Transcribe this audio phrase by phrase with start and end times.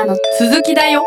[0.00, 1.04] からの続きだよ。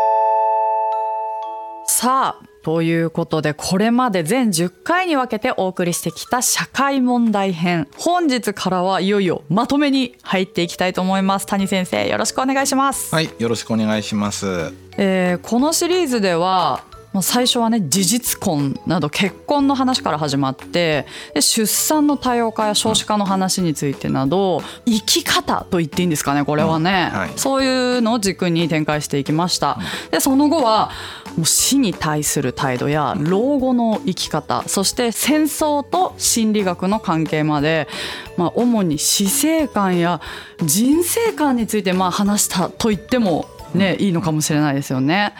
[1.86, 11.46] さあということでこれまで全10回に分けてお送りしてきた社会問題編本日からはいよいよまとめに入っていきたいと思います。
[11.46, 14.72] 谷先生よろしくお願いします、はい、よろしくお願いします。
[14.96, 16.84] えーこのシリーズでは
[17.14, 29.78] まあ最初はね事実婚など結婚の話から始まってで出産の多様化や少子化の話についてなど生き方と言っていいんですかねこれはね、うんはいそういうのを軸に展開していきました。
[30.10, 30.90] でその後は
[31.36, 37.88] もう死に対する態度や老後の生き方そして戦争と心理学の関係まで、
[38.36, 40.20] まあ、主に死生観や
[40.62, 45.34] 人生観についてまあ話したと言っても、ね、いいのかもしれないですよね。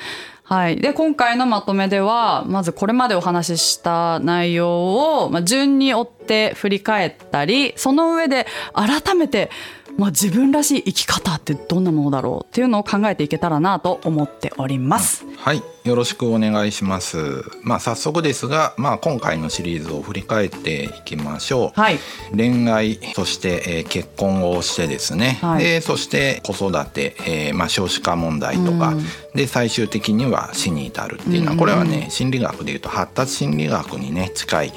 [0.47, 9.51] はい、で今回のまとめではまずこれまでお話しした内容を、まあ、順に追って振り返ったりその上で改めて、
[9.97, 15.25] まあ、自分らしい生き方ってどんなものだろうっていうのを考えていけたらなと思っております。
[15.39, 17.45] はい、よろしくお願いします。
[17.63, 21.79] まあ早速ですが、まあ今回のシリーズを振り返っていきましょう。
[21.79, 21.99] はい
[22.35, 29.05] 恋愛そして、えー結婚をしてですね、はいでそして子育て、えーまあ、少子化問題とか、うん
[29.35, 34.73] で最終的には死に至るっていうのは、うんこれはね心理学でいうと発達心理学にね近い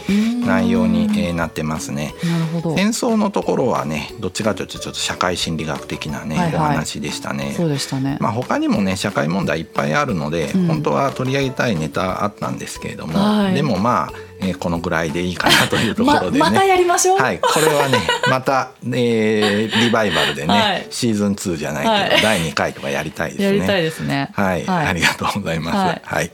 [0.45, 2.15] 内容に、えーなってますね。
[2.25, 7.53] なるほど戦争のところはねどっちかというとちょっと社会心理学的なね、はいはいお話でしたね。
[7.55, 8.17] そうでしたね。
[8.19, 16.39] まあ、他にもね社会問題いっぱいあるので、うん本当は取り上げたいネタあったんですけれども、はいでもまあ、えーこのぐらいでいいかなというとこまろでね。
[16.39, 17.17] またやりましょう。
[17.19, 23.45] はい、これはね また、えーリバイバルでね、はいシーズン2じゃないけど、はい第2回とかやりたいですね。
[23.45, 24.29] やりたいですね。
[24.33, 25.75] はい、ありがとうございます。
[25.77, 26.31] ははいい。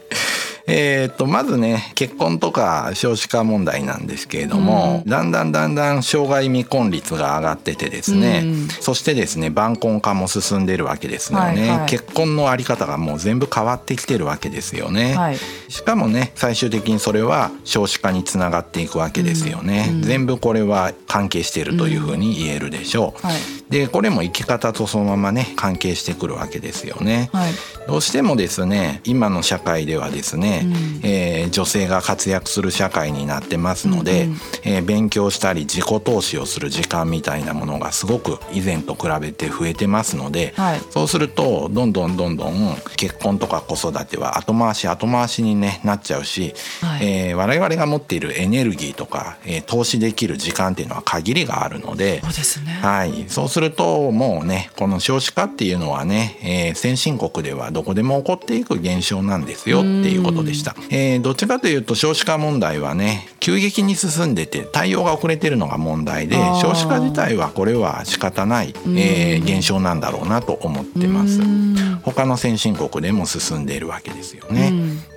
[0.66, 8.68] えーっとまずね結婚とか少子化問題なんですけれども、だんだんだんだん障害未婚率が上がっててですね、うん。
[8.68, 11.90] そしてですね晩婚化も進んでるわけですよね、はいはい。
[11.90, 15.38] 結婚のあり方がもう全部変わってきてるわけですよね、はい。
[15.70, 23.36] しかもね最終的にそれは少子化につながっていくわけですよね、全部これは関係しているというふうに言えるでしょう、はい
[23.74, 27.54] でこれも生き方とそのままね関係してくるわけですよね、はい。
[27.88, 30.68] どうしてもですね今の社会ではですね、
[31.02, 34.30] えー女性が活躍する社会になってますので、
[34.64, 40.82] えー勉強したり自己投資をする時間みたいなものがすごく以前と比べて増えてますので、はい。
[40.90, 47.08] そうするとどんどんどんどん結婚とか子育ては後回し後回しに、ね、なっちゃうし、はい。
[47.30, 52.22] えー我々が持っているエネルギーとか、えー投資できる時間っていうのは限りがあるので。
[52.22, 52.80] そうですね。
[52.82, 71.42] はい、そうするともうねこの少子化っていうのはね、えー先進国ではどこでも起こっていく現象なんですよっていうことでした、えーどっちかというと少子化問題はね急激に進んでて対応が遅れてるのが問題で少子化自体はこれは仕方ない、えー現象なんだろうなと思ってます。
[71.42, 71.76] うん。
[72.04, 74.72] 他の先進国でも進んでいるわけですよね、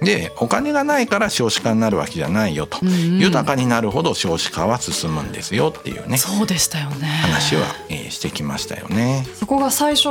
[0.07, 6.17] でお金がないから少子化になるわけじゃないよと、豊かになるほど少子化は進むんですよっていうね。
[6.17, 7.07] そうでしたよね。
[7.07, 9.27] 話は、えーしてきましたよね。
[9.35, 10.09] そこが最初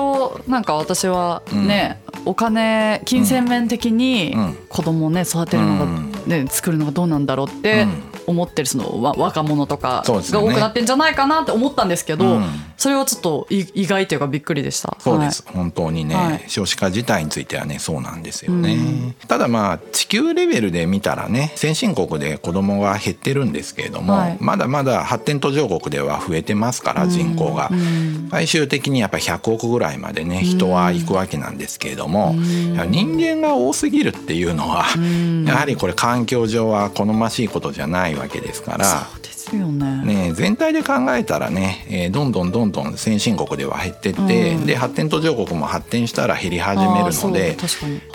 [0.48, 4.58] なんか私はね、お金金銭面的にうん。
[4.70, 6.12] 子供をね育てるのが、うん。
[6.28, 8.04] ね作るのがどうなんだろうってうん。
[8.28, 12.44] 思ってるそのわ若者とかが多くなってんじゃないかなって思ったんですけど、うん
[12.78, 14.98] それはちょっとい意外というかびっくりでした。
[15.00, 16.44] そうです、本当にね、はい。
[16.48, 24.38] 少子化自体についてはねそうなんですよね、ただまあ地球レベルで見たらね先進国で子供が減ってるんですけれども、はい。
[24.40, 28.30] ままだまだ発展途上国では増えてますから人口が、うん。
[28.32, 34.86] 最終的にやっぱり100億ぐらいまでね人は行くわけなんですけれども、人間が多すぎるっていうのは、
[35.46, 39.08] やはりこれ環境上は好ましいことじゃないわけですから。
[39.46, 40.04] ですよね。
[40.06, 47.58] ね、全体で考えたらね、えーどんどんどんどん先進国では減ってって、うんで発展途上国も発展したら減り始めるので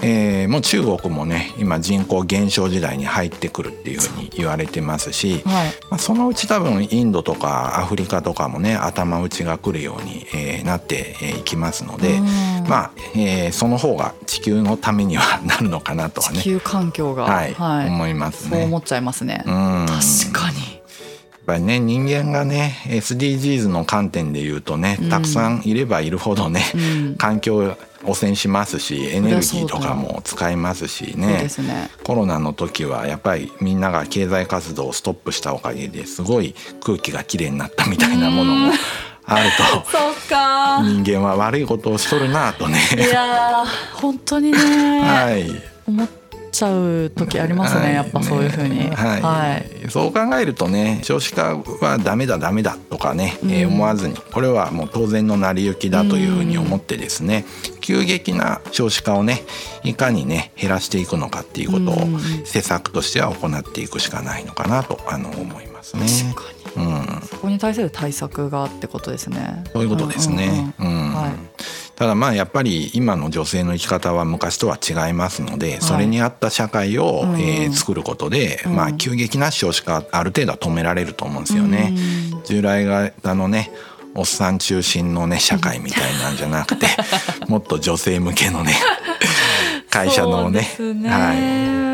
[0.02, 17.54] えーもう中国もね今人口減少時代に入ってくるっていうふうに言われてますし、はいまあ、そのうち多分インドとかアフリカとかもね頭打ちが来るように、えーなってえーいきますので、うんまあ、えーその方が地球のためにはなるのかなとはね地球環境が、はい
[17.88, 18.56] 思いますね。
[18.56, 19.42] そう思っちゃいますね。
[19.46, 20.59] うん確かに。
[21.50, 26.78] やっぱりね人間がね SDGs の観点で言うとねたくさんいればいるほどね、う
[27.12, 27.16] ん。
[27.16, 31.48] 環境汚染しますしエネルギーとかも使いますしね。
[31.58, 31.90] ね。
[32.04, 38.72] コロナの時はやっぱりみんなが経済活動をストップしたおかげですごい空気がきれいになったみたいなものも
[39.24, 39.90] あると。
[40.82, 42.78] 人間は悪いことをしとるなとね。
[42.96, 44.58] いやー本当にね、
[45.00, 45.50] はい。
[45.86, 46.08] 思っ
[46.50, 57.44] ちゃう時ありますね、はい、やっぱそういうふうに、はい、はい、そう考えるとね少子化はダメだダメだとかね、うん、えー、思わずにこれはもう当然の成り行きだというふうに思ってですね、
[57.74, 59.42] うん、急激な少子化をね
[59.84, 66.06] いかにね減らしていくのかっていうことを施策としては行っていくしかないのかなとあの思いますね。
[66.76, 69.64] うん、そこに対する対策がってことですね。
[69.72, 70.72] そういうことですね。
[70.78, 71.32] うん、うんはい。
[72.00, 81.94] ただまあやっぱり今の女性の生き方は昔とは違いますのでそれに合った社会をえ作ることでまあ急激な少子化ある程度は止められると思うんですよね。
[82.44, 83.70] 従来型のね
[84.14, 86.86] おっさん中心のね社会みたいなんじゃなくて
[87.48, 88.74] もっと女性向けのね
[89.88, 91.89] 会社のね、ね、はい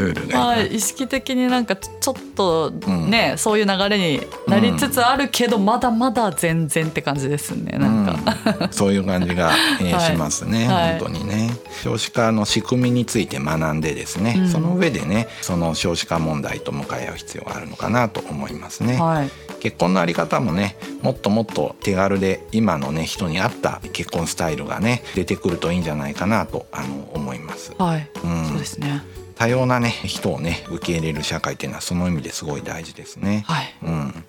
[0.00, 11.50] ルールが、まあ、意識的になんかちょっとね、うん、そういう流れになりつつあるけど、まだまだ全然って感じですねなんか、うん、そういう感じが、 えー、しますね、はい、本当にね。
[11.82, 19.30] 少子化の仕組みについて学んでですね、うん、その上でねその少子化問題と向かい合う必要があるのかなと思いますね、はい、
[19.60, 27.72] 結婚のあり方もねもっともっと手軽で今のね人に合った結婚スタイルがね出てくるといいんじゃないかなとあの思います。
[27.78, 29.02] はい、うん、そうですね
[29.40, 33.42] 多様なね人をね受け入れる社会っていうのはその意味ですごい大事ですね。
[33.46, 34.24] はい、うん、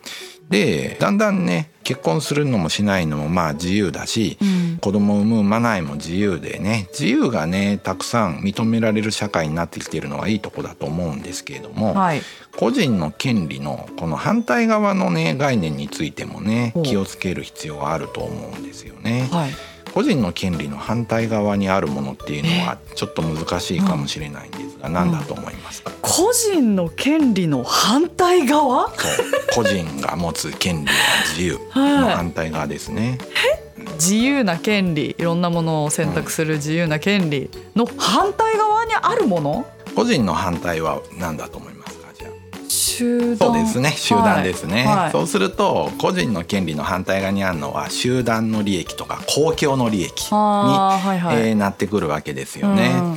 [0.48, 12.22] でだんだんね結婚するのもしないのもまあ自由だし、うん、子供を産む産まないも自由でね自由がねたくさん認められる社会になってきているのはいいとこだと思うんですけれども、はい、
[12.56, 19.28] 個人の権利のこの反対側のね概念についてもね気をつける必要があると思うんですよね。
[19.30, 28.90] はい個人の権利の反対側にあるものっていうのはちょっと難しいかもしれないんですが、何だと思いますか、個人の権利の反対側？
[29.54, 30.92] 個人が持つ権利や
[31.36, 31.60] 自由。
[31.76, 33.18] の反対側ですね。
[33.34, 35.16] はい、自由な権利？
[35.18, 39.66] いろんなものを選択する自由な権利の反対側にあるもの、
[39.96, 41.71] 個人の反対は何だと思います？
[42.92, 43.38] 集団。
[43.38, 44.96] そうですね集団ですね、はい。
[44.98, 52.92] はい、そうすると個人の権利の反対側にあるのは集団の利益とか公共の利益に、はいはい、えー、なってくるわけですよね。
[52.96, 53.16] うん。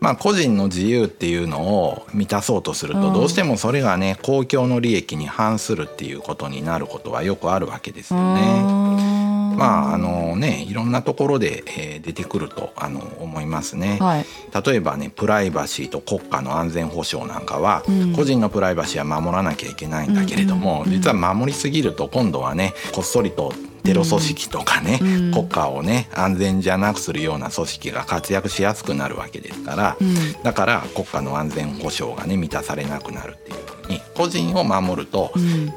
[0.00, 9.11] まあ、個人の自由っていうのを満たそうとするとどうしてもそれがね公共の利益に反するっていうことになることはよくあるわけですよね。
[9.56, 14.24] まああのねいろんなところで、えー、出てくるとあの思いますね、はい、
[14.66, 23.52] 例えばねプライバシーと国家の安全保障なんかは、うん、個人のプライバシーは守らなきゃいけないんだけれども、実は守りすぎると今度はねこっそりと
[23.84, 35.32] テロ組織とかね、うん、国家をね安全じゃなくするような組織が活躍しやすくなるわけですから、うん、だから国家の安全保障がね満たされなくなるっていうふうに個人を守ると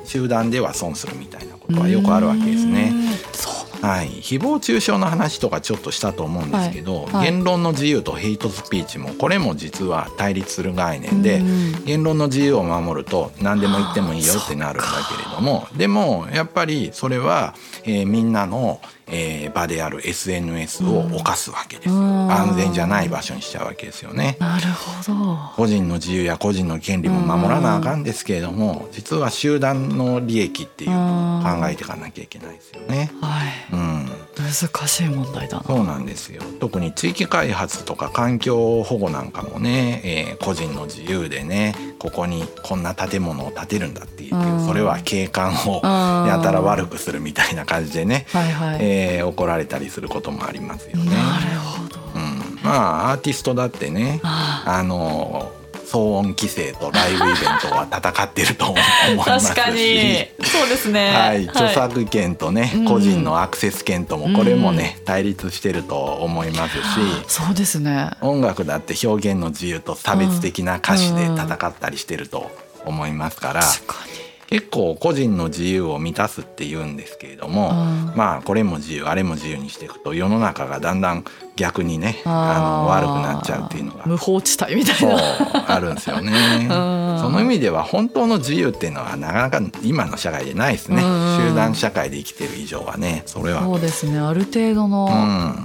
[0.06, 2.94] 集団では損するみたいなことはよくあるわけですね。
[3.86, 7.14] はい、誹謗中傷の話とかちょっとしたと思うんですけど、はい。
[7.14, 11.44] はい、言論の自由とヘイトスピーチもこれも実は対立する概念で、
[11.86, 17.54] 言論の自由を守ると何でも言ってもいいよってなるんだけれどもでもやっぱりそれは、
[17.86, 24.36] えー、みんなのえー、場である SNS を犯すわけです、うん、安全じゃない場所にしちゃうわけですよね。
[24.40, 25.38] なるほど。
[25.56, 33.74] 個人の自由や個人の権利も守らなあかんですけれども、実は集団の利益っていうのを考えていかなきゃいけないですよね、はい。
[33.74, 33.95] うん、
[34.46, 36.42] 難しい問題だそうなんですよ。
[36.60, 45.82] 特に地域開発とか環境保護なんかもね、えー、個人の自由でねここにこんな建物を建てるんだっていう、うん、それは景観を
[46.28, 51.06] やたら悪くするみたいな感じでね、はいえー、怒られたりすることもありますよね。
[51.06, 55.52] なるほど、うん、まあアーティストだってねあの
[55.86, 59.56] 騒音規制とライブイベントは戦ってると思いますし。
[59.56, 60.28] 確かに。
[60.44, 66.82] そうですね、はい、著作権とね、はい、個人のアクセス権ともこれもね、うん、対立してると思いますし。
[67.28, 68.12] そうですね。
[68.22, 72.52] 音楽だって表現の自由と差別的な歌詞で戦ったりしてると
[72.86, 73.62] 思いますから。
[73.62, 74.26] 確かに。
[74.48, 77.74] 結構個人の自由を満たすって言うんですけれども、
[78.16, 81.26] まあこれも自由あれも自由にしていくと世の中がだんだん
[81.56, 84.06] 逆にねあの悪くなっちゃうっていうのが。
[84.06, 85.74] 無法地帯みたいな。
[85.74, 86.32] あるんですよね。
[87.20, 91.02] その意味では本当の自由っていうのはなかなか今の社会でないですね。
[91.02, 93.24] 集団社会で生きてる以上はね。
[93.26, 93.64] それは。
[93.64, 94.20] そうですね。
[94.20, 95.10] ある程度の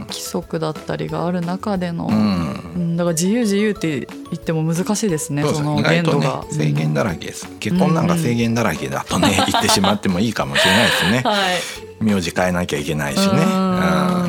[0.08, 2.12] 規則だったりがある中での、う
[2.78, 5.42] ん、だから自由自由って言っても難しいですね。
[5.44, 12.04] その限度が、ね、制限だらけです、結婚なんか制限だらけだとね、言ってしまってもいいかもしれないですね、 はい。
[12.04, 13.40] 名字変えなきゃいけないしね、うん、
[13.80, 14.19] な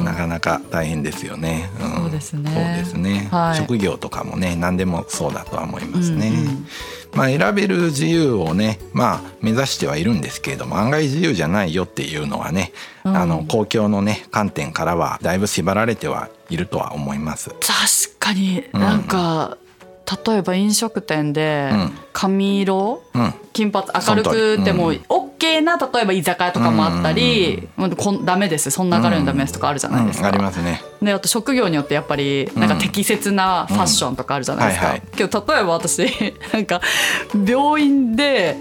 [0.41, 1.69] か大変ですよね。
[1.79, 2.51] うん、そうですね。
[2.53, 6.27] そうですね、はい、職業とかもね何でもそうだとは思いますね。
[6.29, 6.65] うんうん、
[7.13, 12.74] まあ選べる自由をねまあ目指してはいるんですけれども案外自由じゃないよっていうのはね、
[13.05, 17.50] うん、あの公共のね観点からはだいぶ縛られてはいるとは思います。
[17.50, 18.65] 確かに。
[18.74, 19.57] なんか、
[20.25, 21.91] 例えば飲食店でうん。
[22.12, 23.33] 髪色、うん。
[23.53, 28.69] 金髪明るくてもその通り OK な例えば居酒屋とかもあったり、もうこんダメです。
[28.69, 30.29] そんな明るいのダメですとかあるじゃないですか。
[30.29, 30.81] うんありますね。
[31.01, 34.98] であと職業によってやっぱりなんか適切なファッションとかあるじゃないですか。
[35.15, 36.05] けど例えば私
[36.53, 36.81] なんか
[37.33, 38.57] 病院で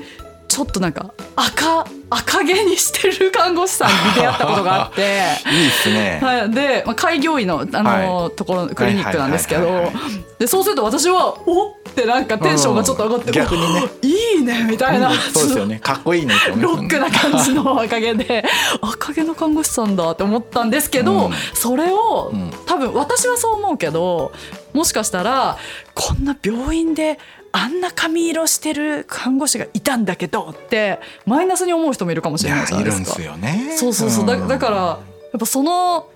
[0.48, 5.02] ちょっとなんか赤赤毛にしてる看護師さんに出会ったことがあって。
[5.50, 9.66] いいっすね、はい、で、まあ、開業医のあの、ところクリニックなんですけど。
[9.66, 10.00] はいはいはいは
[10.40, 13.32] でそうすると私はおってなんかテンションがちょっと上がって、うん。
[13.32, 13.82] 逆にね。
[14.02, 15.80] いいねみたいな、そうですよね。
[15.80, 18.44] かっこいいね ロックな感じの赤毛で
[18.80, 21.32] 赤毛の看護師さんだって思ったんですけど、うん。
[21.54, 22.52] それを、ん。
[22.66, 24.32] 多分私はそう思うけど
[24.72, 25.58] もしかしたら
[25.94, 27.18] こんな病院で
[27.52, 33.16] あんな髪色してる看護師がいたんだけどってマイナスに思う人もいるかもしいれないやいるんでじゃないですか。
[33.16, 33.76] すよね。
[33.76, 34.26] そうそうそう。
[34.26, 34.46] だん。
[34.46, 34.98] だからや
[35.36, 36.06] っぱその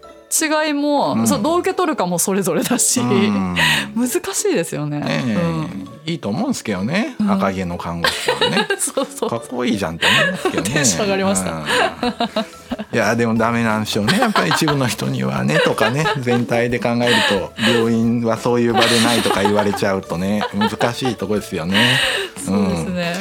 [0.40, 1.26] 違いも、うん。
[1.28, 3.56] そうどう受け取るかもそれぞれだし、うん。
[3.94, 5.00] 難しいですよね。
[5.00, 5.34] ねえ。
[5.34, 5.88] うん。
[6.06, 8.68] いいと思うんですけどね、赤毛の看護師さんね。
[8.78, 9.30] そうそう。
[9.30, 10.84] かっこいいじゃんって思いますけどね。
[10.84, 11.52] 上がりました。
[11.52, 11.64] うん。
[12.92, 14.18] いやでもダメなんでしょうね。
[14.18, 21.98] やっぱり一部の人にはねとかね全体で考えると病院はそういう場でないとか言われちゃうとね難しいとこですよね。
[22.44, 22.94] そうですん。
[22.94, 23.14] ね。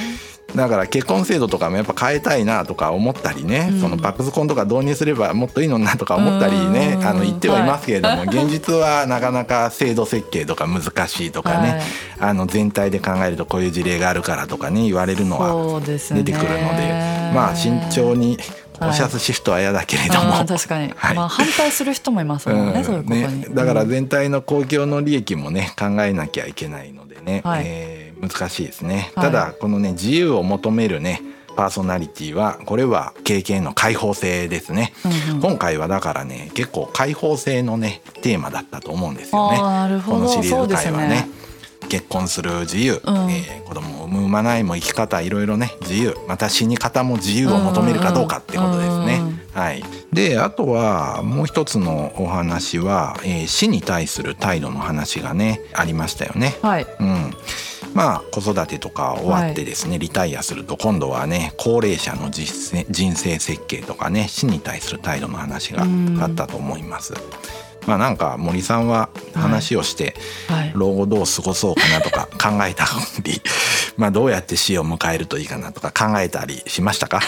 [0.55, 3.81] だから結婚制度とかもやっぱ変えたいなとか思ったりね、うん。
[3.81, 7.07] そのパクズコンとか導入すればもっといいのになとか思ったりねうん。
[7.07, 11.81] あの言ってはいますけれども、現実は なかなか制度設計とか難しいとかね、はい。
[12.19, 15.81] あの全体で考えるとこういう事例があるからとかね言われるのは。
[15.83, 21.15] 出てくるので、まあ慎重にはいおシャツシフトは嫌だけれども、確かに、はい。
[21.15, 22.83] まあ反対する人もいますもんね、うん。
[22.83, 23.41] そういうことに。
[23.41, 27.63] ね、だからうん全体の公共の利益もね考えなきゃいけないのでね、はい。
[27.65, 29.25] えー難しいですね、はい。
[29.25, 31.21] ただこのね自由を求めるね
[31.57, 34.93] パーソナリティはこれは経験の開放性ですね、
[35.29, 35.41] うんうん。
[35.41, 39.57] 今回はだからね結構開放性のねテーマだったと思うんですよね。
[40.05, 41.27] このシリーズ回はね
[41.89, 49.19] 結婚する自由、うんえー子供を産む産まないも生き方いろいろね自由また死に方も自由を求めるかどうかってことですね。
[49.19, 56.55] うんうんはい、であとはもう一つのお話は、えー死に対する態度の話がねありましたよね。
[56.61, 56.87] はい。
[56.99, 57.31] うん、
[57.93, 62.45] まあ子育てとか終わってですね、リタイアすると今度はね高齢者の人
[63.15, 65.83] 生設計とかね死に対する態度の話が
[66.23, 67.13] あったと思います。
[67.87, 70.15] まあなんか森さんは話をして、
[70.47, 70.71] はい。
[70.73, 72.85] 老後どう過ごそうかなとか 考えた
[73.23, 73.41] り
[73.97, 77.19] まあどうやって死を迎えるといいかなとか考えたりしましたか？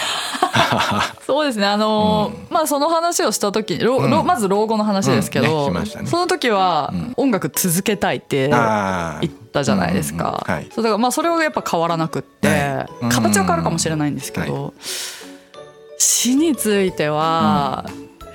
[1.25, 1.65] そうですね。
[1.65, 4.12] あのーまあその話をした時、老うん。
[4.12, 5.45] 老まず老後の話ですけうん。
[5.45, 5.85] ど、ねね。
[6.05, 7.13] その時はうん。
[7.17, 10.43] 音楽続けたいってあ言ったじゃないですか。
[10.47, 10.65] うんうんうん。
[10.65, 10.67] はい。
[10.74, 14.74] そうだからまあそれはやっぱ変わらなくって、はい形は変わるかもしれないんですけど、
[15.97, 17.85] 死については、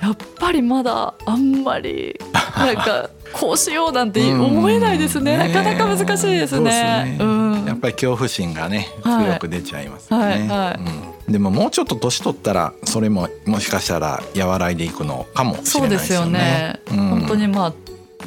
[0.01, 2.19] やっぱりまだあんまり
[2.57, 5.33] なんかこうしようなんて思えないですね。
[5.33, 7.05] うんなかなか難しいですね。
[7.11, 7.65] ですうん。
[7.65, 10.47] やっぱり恐怖心がねはい強く出ちゃいますよね、はい。
[10.47, 10.79] はい。
[11.27, 16.79] うん、でももうちょっと年取ったらそれももしかしたら和らいでいくのかもしれないですすそうでよよね。
[16.89, 16.97] ね。
[16.97, 17.73] 本当にまあ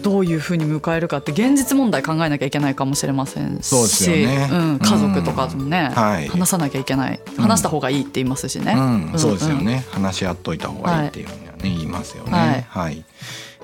[0.00, 3.66] どういうふうに迎えるかって現実問題考えなきゃいけないかもしれませんし。
[3.68, 4.48] そうですよね。
[4.50, 6.28] うん、家族とかもね、はい。
[6.28, 7.20] 話さなきゃいけない。
[7.36, 8.74] 話した方がいいって言いますしね。
[8.76, 9.14] うん。
[9.14, 9.18] ん。
[9.18, 12.32] そうですよね、話し合っといた方がいいっていうふうにはね、言いますよね。
[12.32, 13.04] はいはい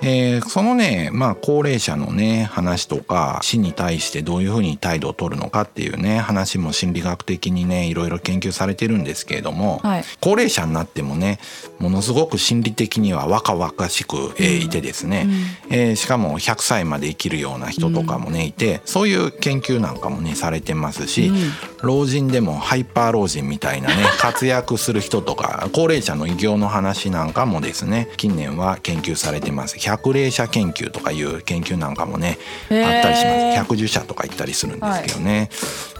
[0.02, 10.04] えーそのね、まあ、高齢者のね話とか死に対してどういうふうに態度を取るのかっていうね話も心理学的にねいろいろ研究されてるんですけれども、はい。
[10.20, 11.38] 高齢者になってもね
[11.78, 15.26] ものすごく心理的には若々しく、えーいてですね、
[15.70, 21.36] えーしかも100歳まで生きるような人とかもねいてそういう研究なんかもねされてますし、うん。
[21.82, 32.38] 老人でもハイパー老人みたいなね 活躍する人とか高齢者の偉業の話なんかもですね近年は研究されてます百齢者研究とかいう研究なんかもね
[32.70, 33.56] あったりします。
[33.56, 35.50] 百獣者とか言ったりするんですけどね、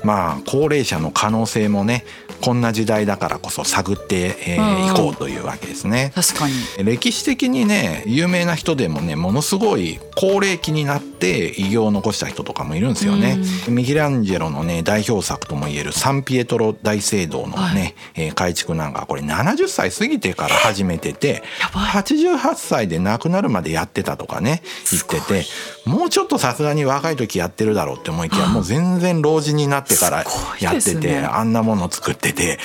[0.04, 2.04] まあ高齢者の可能性もね
[2.40, 6.12] こんな時代だからこそ探ってい、えーこうというわけですね。
[6.14, 6.54] 確かに。
[6.84, 13.38] 歴史的にね有名な人でもねものすごい高齢期になって偉業を残した人とかもいるんですよね。
[13.68, 17.68] ミケランジェロのね代表作ともいえるサンピエトロ大聖堂のね、は
[18.14, 21.84] えー改築なんかこれ70歳過ぎてから始めててやばい。
[22.02, 25.44] 88歳で亡くなるまでやってたとかね言ってて
[25.86, 30.24] もうちょっとさすがに若い時やってるだろうって思いきやもう全然老人になってから
[30.60, 32.58] やってて、あんなもの作ってて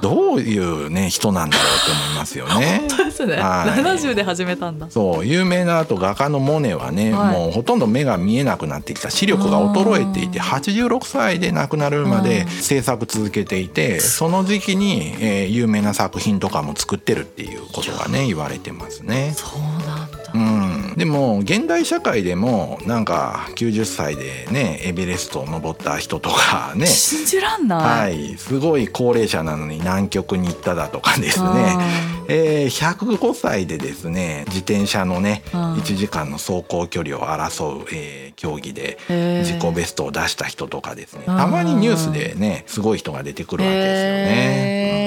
[0.00, 2.86] どういうね人なんだろうって思いますよね。
[2.88, 3.80] そうですね、はい。
[3.80, 4.90] 70で始めたんだ。
[4.90, 7.38] そう有名なあと画家のモネはね、はい。
[7.38, 9.10] もうほとんど目が見えなくなってきた。
[9.10, 19.32] 視力が衰えていて86歳で亡くなるまで制作続けていてその時期に、えー有名な作品とかも作ってるっていうことがね言われてますね。
[19.36, 19.60] そう
[20.96, 31.76] でも現代社会でもなんか90歳でねエベレストを登った人とかね 信じらんない、はい、すごい高齢者なのに南極に行っただとかですね、
[32.28, 35.74] えー、105歳でですね自転車のねうん。
[35.74, 41.24] 1時間の走行距離を争う、えー競技で自己ベストを出した人とかですね。
[41.26, 44.34] うんたまにニュースでねすごい人が出てくるわけですよね。
[45.00, 45.03] へ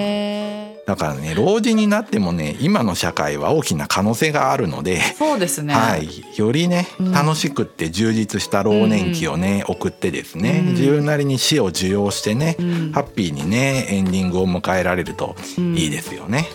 [0.87, 7.11] だからね老人になってもね今の社会は大きな可能性があるので、ーそうですね、はい、よりねうん。
[7.11, 10.73] 楽しくって充実した老年期をね、送ってですね、うん。
[10.75, 12.91] 自分なりに死を受容してね、うん。
[12.93, 15.77] ハッピーにねエンディングを迎えられるとうん。
[15.77, 16.47] いいですよね。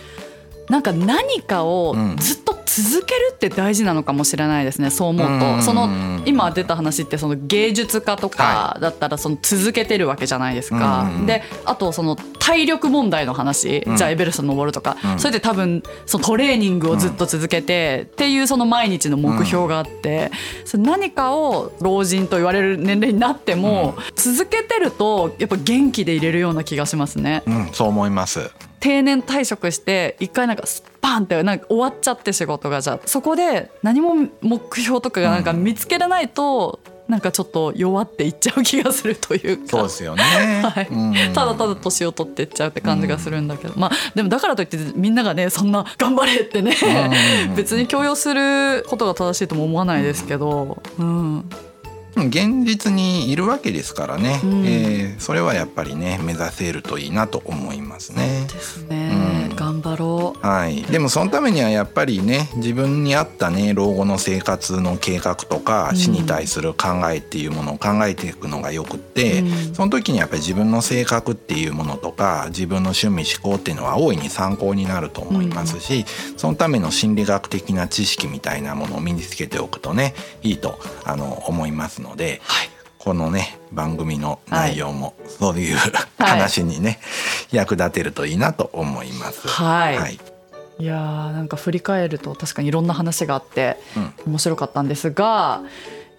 [0.70, 2.16] なんか何かをうん。
[2.16, 5.62] ずっと続けるって大事なのかもしれないですねそう思うと、うん。
[5.62, 11.26] その今出た話ってその芸術家とかだったらその続けてるわけじゃないですか、うん。
[11.26, 13.96] であとその体力問題の話、うん。
[13.96, 15.18] じゃあエベレスト登るとか、うん。
[15.20, 20.32] それで多分そのトレーニングをずっと続けて、っていうその毎日の目標があって、
[20.64, 27.44] それ何かを老人と言われる年齢になっても、続けてるとやっぱ元気でいれるような気がしますね。
[27.46, 28.50] うん、そう思います。
[28.80, 33.00] 定年退職して一回なんかスパンってなんか終わっちゃって仕事がじゃあ。
[33.06, 39.68] そこで何も目標とかがなんか見つけれないと、なんかちょっと弱っていっちゃう気がするというか。
[39.68, 40.22] そうですよね。
[40.62, 40.88] はい。
[40.90, 41.14] うん。
[41.34, 46.76] ただただ年を取っていっちゃうって感じがするんだけど、まあでもだからといってみんながねそんな頑張れってね、
[47.48, 47.54] うん。
[47.56, 51.44] 別に強要することが正しいとも思わないですけど、うん、
[52.16, 54.66] 現実にいるわけですからね、うん。
[54.66, 58.46] えーそれはやっぱりね目指せるといいなと思いますね。
[58.52, 59.56] ですね、うん。
[59.56, 60.46] 頑張ろう。
[60.46, 65.96] はい、でもそのためにはやっぱりね自分に合ったね老後の生活の計画とかうん。
[65.96, 69.74] 死に対する考えっていうものを考えていくのがよくって、うん。
[69.74, 76.04] その時にやっぱり自分の性格っていうものとか自分の趣味思考っていうのは大いに参考になると思いますし、
[76.36, 82.40] そのための心理学的な知識みたいなものを身につけておくとねいいとあの思いますので。
[82.44, 82.68] はい。
[82.98, 87.00] このね番組の内容もそういう、はい話にね
[87.50, 89.48] 役立てるといいなと思います。
[89.48, 89.98] はい。
[89.98, 90.20] はい。
[90.78, 94.12] いやーなんか振り返ると確かにいろんな話があってうん。
[94.26, 95.62] 面白かったんですが、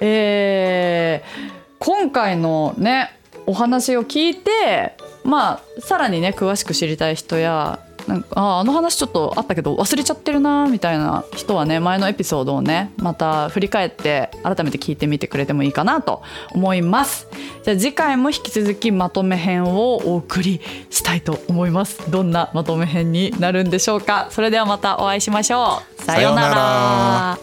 [0.01, 3.09] えー今回のね
[3.45, 17.27] お話を聞いてまあさらにね詳しく知りたい人やなんかあーあの話ちょっとあったけど忘れちゃってるなみたいな人はね前のエピソードをねまた振り返って改めて聞いてみてくれてもいいかなと思います。
[17.63, 22.11] じゃあ次回も引き続きまとめ編をお送りしたいと思います。
[22.11, 24.27] どんなまとめ編になるんでしょうか？
[24.29, 26.01] それではまたお会いしましょう。
[26.03, 27.37] さようなさようなら。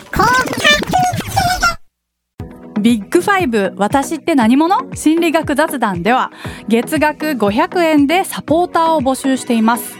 [2.80, 4.94] ビッグファイブ私って何者？
[4.94, 6.32] 心理学雑談では
[6.66, 9.99] 月額500円でサポーターを募集しています